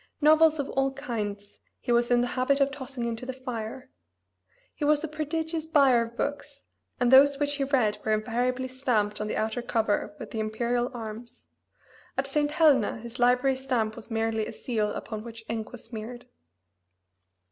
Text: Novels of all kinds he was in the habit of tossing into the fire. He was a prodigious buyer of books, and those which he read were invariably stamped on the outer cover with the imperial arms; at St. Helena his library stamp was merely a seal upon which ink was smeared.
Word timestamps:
Novels 0.19 0.57
of 0.57 0.67
all 0.71 0.91
kinds 0.93 1.59
he 1.79 1.91
was 1.91 2.09
in 2.09 2.21
the 2.21 2.29
habit 2.33 2.59
of 2.59 2.71
tossing 2.71 3.05
into 3.05 3.23
the 3.23 3.31
fire. 3.33 3.91
He 4.73 4.83
was 4.83 5.03
a 5.03 5.07
prodigious 5.07 5.67
buyer 5.67 6.01
of 6.01 6.17
books, 6.17 6.63
and 6.99 7.11
those 7.11 7.37
which 7.37 7.57
he 7.57 7.65
read 7.65 7.99
were 8.03 8.11
invariably 8.11 8.67
stamped 8.67 9.21
on 9.21 9.27
the 9.27 9.37
outer 9.37 9.61
cover 9.61 10.15
with 10.17 10.31
the 10.31 10.39
imperial 10.39 10.89
arms; 10.91 11.49
at 12.17 12.25
St. 12.25 12.49
Helena 12.49 12.97
his 12.97 13.19
library 13.19 13.55
stamp 13.55 13.95
was 13.95 14.09
merely 14.09 14.47
a 14.47 14.53
seal 14.53 14.89
upon 14.91 15.23
which 15.23 15.45
ink 15.47 15.71
was 15.71 15.83
smeared. 15.85 16.25